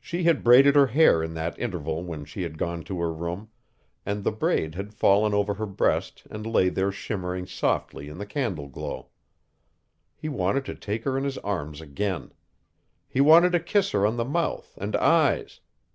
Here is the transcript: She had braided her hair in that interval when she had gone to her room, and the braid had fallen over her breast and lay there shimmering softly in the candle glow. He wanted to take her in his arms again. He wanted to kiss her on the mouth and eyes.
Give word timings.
She 0.00 0.22
had 0.22 0.42
braided 0.42 0.76
her 0.76 0.86
hair 0.86 1.22
in 1.22 1.34
that 1.34 1.58
interval 1.58 2.02
when 2.02 2.24
she 2.24 2.40
had 2.40 2.56
gone 2.56 2.84
to 2.84 2.98
her 3.00 3.12
room, 3.12 3.50
and 4.06 4.24
the 4.24 4.32
braid 4.32 4.76
had 4.76 4.94
fallen 4.94 5.34
over 5.34 5.52
her 5.52 5.66
breast 5.66 6.22
and 6.30 6.46
lay 6.46 6.70
there 6.70 6.90
shimmering 6.90 7.46
softly 7.46 8.08
in 8.08 8.16
the 8.16 8.24
candle 8.24 8.68
glow. 8.68 9.10
He 10.16 10.30
wanted 10.30 10.64
to 10.64 10.74
take 10.74 11.04
her 11.04 11.18
in 11.18 11.24
his 11.24 11.36
arms 11.36 11.82
again. 11.82 12.32
He 13.06 13.20
wanted 13.20 13.52
to 13.52 13.60
kiss 13.60 13.90
her 13.90 14.06
on 14.06 14.16
the 14.16 14.24
mouth 14.24 14.72
and 14.78 14.96
eyes. 14.96 15.60